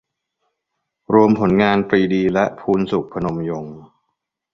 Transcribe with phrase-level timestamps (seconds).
[1.13, 3.75] รวมผลงาน ปรีดี และ พูนศุข พนมยงค์